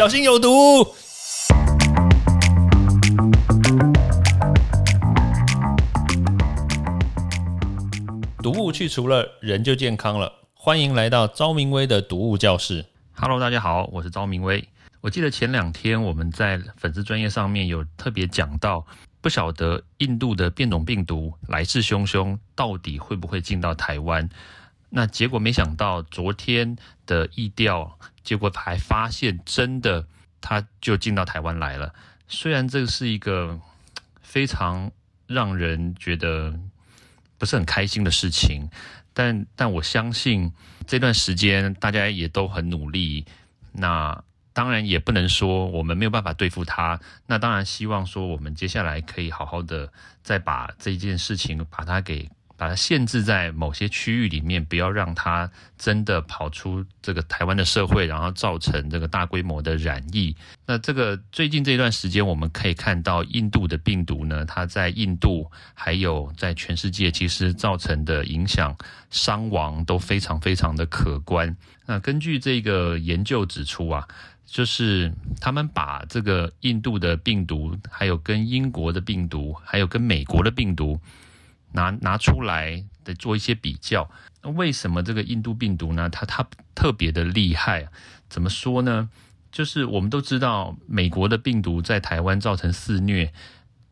[0.00, 0.48] 小心有毒。
[8.42, 10.32] 毒物去除了，人就健康了。
[10.54, 12.82] 欢迎来到昭明威的毒物教室。
[13.12, 14.66] Hello，大家好，我是昭明威。
[15.02, 18.86] 我记得前两天我们在粉丝专业上面有特别讲到，
[19.20, 24.26] 不晓得印度的变种病毒来势汹汹，到底会不会进到台湾？
[24.90, 26.76] 那结果没想到昨天
[27.06, 30.06] 的疫调，结果还发现真的，
[30.40, 31.94] 他就进到台湾来了。
[32.28, 33.58] 虽然这个是一个
[34.20, 34.90] 非常
[35.26, 36.60] 让人觉得。
[37.38, 38.68] 不是很开心的事情，
[39.14, 40.52] 但但我相信
[40.86, 43.24] 这段时间大家也都很努力。
[43.72, 44.22] 那
[44.52, 47.00] 当然也不能说我们没有办法对付他。
[47.24, 49.90] 那当然希望说我们接下来可以好好的
[50.22, 52.28] 再把这件事情把它给。
[52.60, 60.36] 把它限制在某些区域里面，不要让它真的跑出这个台湾的社会，然后造成这个大规模的染疫。
[60.66, 68.76] 那这个最近这段时间，我们可以看到印度的病毒呢，它在印度还有在全世界，其实造成的影响、
[69.08, 71.56] 伤亡都非常非常的可观。
[71.86, 74.06] 那根据这个研究指出啊，
[74.44, 81.00] 就是他们把这个印度的病毒，还有跟英国的病毒，还有跟美国的病毒。
[81.72, 84.10] 拿拿出来的做一些比较，
[84.42, 86.08] 那为什么这个印度病毒呢？
[86.10, 87.88] 它它特别的厉害，
[88.28, 89.08] 怎么说呢？
[89.52, 93.32] 就是我们都知道，美国的病毒在台湾造成肆虐，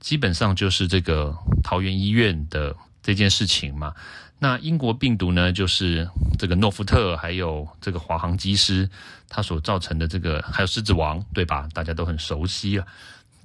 [0.00, 3.94] 基本上就是这个桃园医院的这件事情嘛。
[4.38, 8.90] 那英国病毒呢，就是这个诺福特还有这个华航机师，
[9.30, 11.66] 它所造成的这个，还有狮子王，对吧？
[11.72, 12.86] 大家都很熟悉了。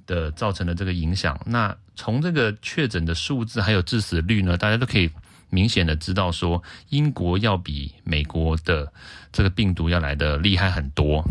[0.06, 5.10] 的造成的这个影响，那从这个确诊的数字还有致死率呢，大家都可以
[5.50, 8.92] 明显的知道说，英国要比美国的
[9.30, 11.24] 这个病毒要来的厉害很多。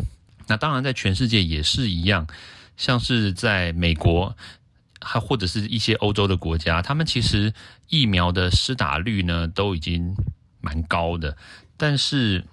[0.47, 2.27] 那当然，在全世界也是一样，
[2.77, 4.36] 像是在美国，
[4.99, 7.54] 还或者是一些欧洲的国家，他们其实
[7.89, 10.15] 疫苗的施打率呢都已经
[10.61, 11.36] 蛮高的，
[11.77, 12.45] 但是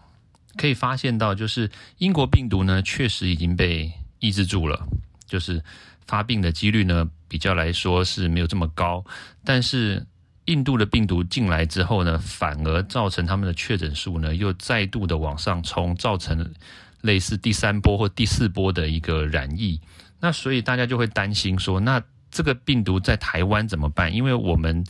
[0.57, 4.87] 可以发现到，就是英国病毒呢确实已经被抑制住了，
[5.27, 5.63] 就是。
[6.09, 9.05] 发病的几率呢，比较来说是没有这么高，
[9.45, 10.05] 但是
[10.47, 16.55] 印度的病毒进来之后呢，反而造成他们的确诊数呢又再度的往上冲，造成
[17.03, 19.79] 类似第三波或第四波的一个染疫。
[20.19, 24.13] 那所以大家就会担心说，那这个病毒在台湾怎么办？
[24.13, 24.83] 因为我们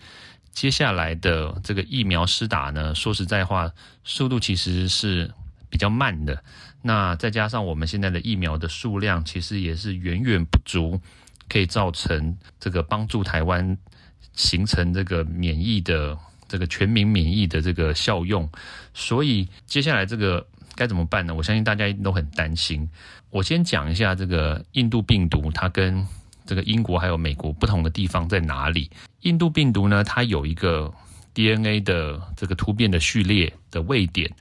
[0.52, 3.70] 接下来的这个疫苗施打呢，说实在话，
[4.04, 5.30] 速度其实是
[5.68, 6.42] 比较慢的。
[6.82, 11.00] 那再加上我们现在的疫苗的数量，其实也是远远不足，
[11.48, 13.76] 可以造成这个帮助台湾
[14.34, 18.48] 形成这个免疫的这个全民免疫的这个效用。
[18.94, 20.46] 所以接下来这个
[20.76, 21.34] 该怎么办呢？
[21.34, 22.88] 我相信大家都很担心。
[23.30, 26.06] 我先讲一下这个印度病毒，它跟
[26.46, 28.88] 这个英国还有美国不同的地方在哪里？
[29.22, 30.94] 印度病毒呢，它有一个
[31.34, 34.32] DNA 的这个突变的序列的位点。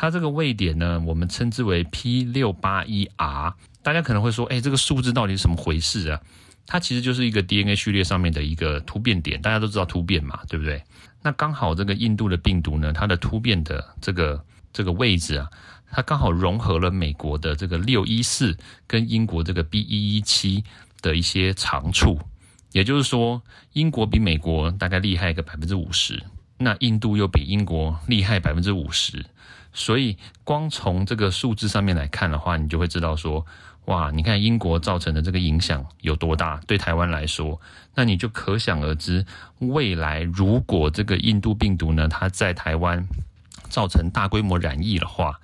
[0.00, 3.52] 它这个位点呢，我们称之为 P 六八一 R。
[3.82, 6.20] 大家可能会说，哎，这个数字到底是怎么回事啊？
[6.68, 9.42] 它其实就是一个 DNA 序列上面的一个突变点。
[9.42, 10.80] 大家都知道突变嘛，对不对？
[11.20, 14.40] 那刚好这个印度的病毒呢，它的突变的这个
[14.72, 15.50] 这个位置啊，
[15.90, 20.62] 它刚好融合了美国的这个六一四跟英国这个 B 一一七
[21.02, 22.20] 的一些长处。
[22.70, 23.42] 也就是说，
[23.72, 26.22] 英国比美国大概厉害个百分之五十，
[26.56, 29.26] 那印度又比英国厉害百分之五十。
[29.72, 33.46] 所以，光从这个数字上面来看的话，你就会知道说，
[33.84, 37.60] 哇，你看英国造成的这个影响有多大，对台湾来说，
[37.94, 39.24] 那你就可想而知，
[39.58, 43.06] 未来如果这个印度病毒呢，它在台湾
[43.68, 45.38] 造成大规模染疫的话，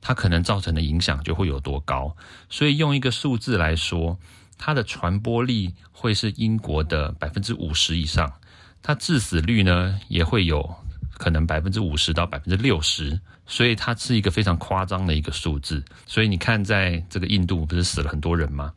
[0.00, 2.16] 它可能造成的影响就会有多高。
[2.48, 4.18] 所以，用一个数字来说，
[4.56, 8.32] 它的传播力会是英国的百分之五十以上，
[8.82, 10.76] 它致死率呢也会有。
[11.20, 15.84] 可能百分之五十到百分之六十，所以它是一个非常夸张的一个数字。
[16.06, 18.72] 所以你看，在这个印度不是死了很多人吗？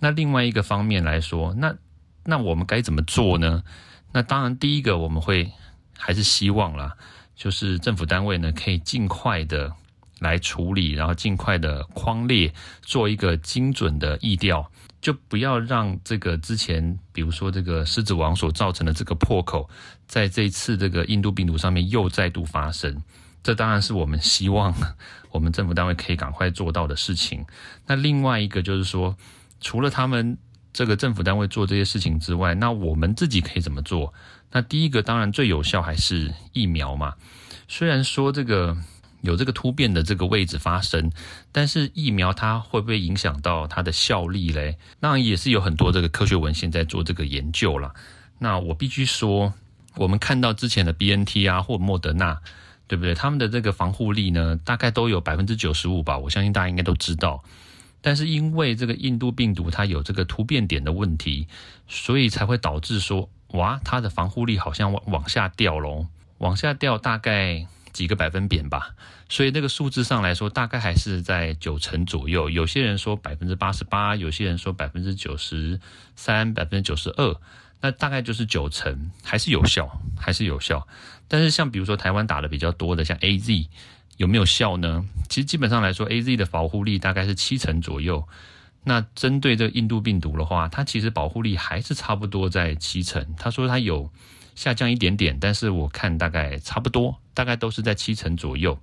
[0.00, 1.76] 那另外一个方面来说，那
[2.24, 3.62] 那我们该怎么做呢？
[4.10, 5.52] 那当然，第一个我们会
[5.98, 6.96] 还是希望啦，
[7.36, 9.70] 就是政府单位呢可以尽快的
[10.18, 12.50] 来处理，然后尽快的框列，
[12.80, 14.66] 做一个精准的疫调。
[15.02, 19.68] 就不要让这个之前，比如说这个狮子王所造成的这个破口，
[20.06, 23.02] 在这次这个印度病毒上面又再度发生。
[23.42, 24.72] 这当然是我们希望
[25.32, 27.44] 我们政府单位可以赶快做到的事情。
[27.84, 29.16] 那另外一个就是说，
[29.60, 30.38] 除了他们
[30.72, 34.14] 这个政府单位做这些事情之外，那我们自己可以怎么做？
[34.52, 37.14] 那第一个当然最有效还是疫苗嘛。
[37.66, 38.76] 虽然说这个
[39.22, 41.10] 有这个突变的这个位置发生，
[41.50, 44.76] 但是疫苗它会不会影响到它的效力嘞？
[45.00, 47.94] 那也是有很多这个科学文献在做这个研究了。
[48.38, 49.54] 那我必须说，
[49.94, 52.40] 我们看到之前的 B N T 啊或莫德纳，
[52.88, 53.14] 对不对？
[53.14, 56.18] 他们的这个防护力呢，大概都有百分之九十五吧。
[56.18, 57.42] 我相信大家应该都知道。
[58.00, 61.46] 但是因为这个印度病毒它有这个突变点的问题，
[61.86, 66.08] 所以才会导致说，哇，它的防护力好像往往下掉喽，
[66.38, 67.64] 往下掉大概。
[67.92, 68.94] 几个百分点吧，
[69.28, 72.48] 所以那个数字上来说，大概还是在九成左右。
[72.48, 75.78] 有些人说百分之八十八，有些人说百分之九十
[76.16, 77.36] 三、百分之九十二，
[77.80, 80.86] 那大概就是九成，还是有效，还是有效。
[81.28, 83.68] 但是像比如说台湾打的比较多的，像 A Z，
[84.16, 85.04] 有没有效呢？
[85.28, 88.26] 其实基本上来说，A Z 的保护力大概是七成左右。
[88.84, 93.34] 那针对这个印度病毒的话，它其实保护力还是差不多在七成。
[93.38, 94.10] 他说他有。
[94.54, 98.78] 下降一点点，但是我看大概差不多，大概都是在七成左右。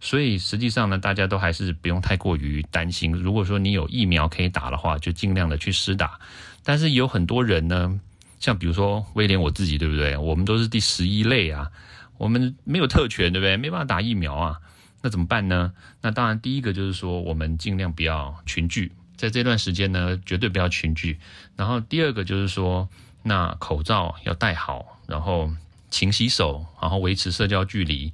[0.00, 3.12] 所以实际上呢，大家都还是不用太过于担心。
[3.12, 6.18] 如果说你有疫苗可以打的话，就尽量的去施打。
[6.62, 8.00] 但是有很多人呢，
[8.38, 10.16] 像比如说威廉我自己，对不对？
[10.16, 11.70] 我们都是第十一类啊，
[12.18, 13.56] 我们没有特权，对不对？
[13.56, 14.58] 没办法打疫苗啊，
[15.00, 15.72] 那怎么办呢？
[16.02, 21.18] 那当然，第一个就是说，我们尽量不要群聚，在这段时间呢，绝对不要群聚。
[21.56, 22.86] 然后第二个就是说，
[23.24, 24.92] 那口罩要戴好。
[25.06, 25.50] 然后
[25.90, 28.10] 勤洗手，然后维持社交距离。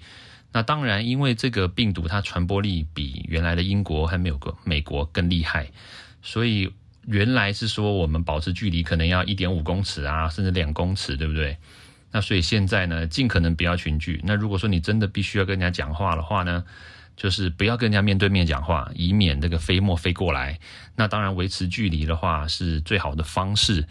[0.50, 5.70] 那当然，因为这个病毒它传播力比原来的英国还没有个美国更厉害，
[6.20, 6.72] 所以
[7.06, 11.56] 原来是说我们保持距离可能要一点五公尺啊，甚至两公尺，对不对？
[12.10, 14.20] 那所以现在呢，尽可能不要群聚。
[14.24, 16.64] 那如果说你真的必须要跟人家讲话的话呢，
[17.16, 20.58] 就是不要跟人家面对面讲话，以免这个飞沫飞过来。
[20.96, 23.86] 那当然，维持距离的话是最好的方式。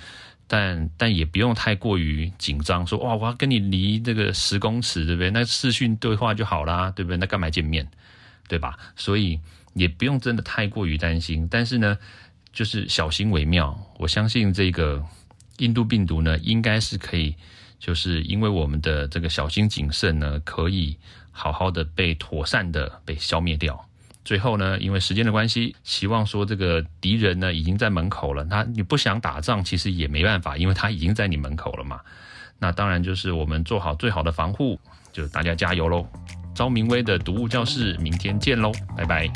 [0.52, 5.30] 但但也不用太过于紧张，说哇，我要跟你离这个十公尺，对不对？
[5.30, 7.18] 那视讯对话就好啦，对不对？
[7.18, 7.88] 那干嘛见面，
[8.48, 8.78] 对吧？
[8.96, 9.40] 所以
[9.76, 11.48] 也不用真的太过于担心。
[11.52, 12.00] 但是呢，
[12.52, 13.80] 就是小心为妙。
[14.00, 15.06] 我相信这个
[15.60, 17.36] 印度病毒呢，应该是可以，
[17.80, 20.98] 就是因为我们的这个小心谨慎呢，可以
[21.32, 23.89] 好好的被妥善的被消灭掉。
[24.26, 28.44] 最后呢，因为时间的关系，希望说这个敌人呢已经在门口了。
[28.44, 32.00] 那你不想打仗，其实也没办法，因为他已经在你门口了嘛。
[32.60, 34.80] 那当然就是我们做好最好的防护，
[35.12, 36.06] 就大家加油喽！
[36.54, 39.32] 昭明威的读物教室，明天见喽，拜拜！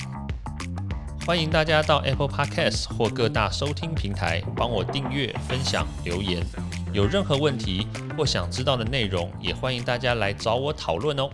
[1.25, 6.45] 欢迎大家到 Apple Podcast 或各大收听平台帮我订阅、分享、留言。
[6.91, 7.87] 有任何问题
[8.17, 11.29] 或想知道的内容，也欢迎大家来找我讨论哦。